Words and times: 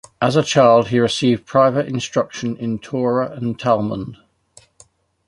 As 0.19 0.35
a 0.35 0.41
child 0.41 0.87
he 0.87 0.97
received 0.97 1.45
private 1.45 1.85
instruction 1.85 2.57
in 2.57 2.79
Torah 2.79 3.33
and 3.33 3.59
Talmud. 3.59 4.17